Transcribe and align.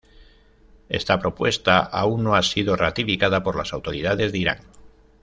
Esta 0.99 1.19
propuesta 1.19 1.77
aun 1.77 2.23
no 2.23 2.33
ha 2.35 2.41
sido 2.41 2.75
ratificada 2.75 3.43
por 3.43 3.55
las 3.55 3.71
autoridades 3.71 4.31
de 4.31 4.37
Irán. 4.39 4.61